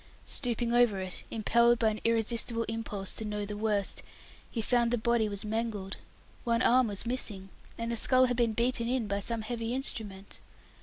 Stooping 0.25 0.73
over 0.73 0.99
it, 0.99 1.21
impelled 1.29 1.77
by 1.77 1.89
an 1.91 1.99
irresistible 2.03 2.63
impulse 2.63 3.13
to 3.13 3.23
know 3.23 3.45
the 3.45 3.55
worst, 3.55 4.01
he 4.49 4.59
found 4.59 4.89
the 4.89 4.97
body 4.97 5.29
was 5.29 5.45
mangled. 5.45 5.97
One 6.43 6.63
arm 6.63 6.87
was 6.87 7.05
missing, 7.05 7.49
and 7.77 7.91
the 7.91 7.95
skull 7.95 8.25
had 8.25 8.35
been 8.35 8.53
beaten 8.53 8.87
in 8.87 9.07
by 9.07 9.19
some 9.19 9.43
heavy 9.43 9.75
instrument! 9.75 10.39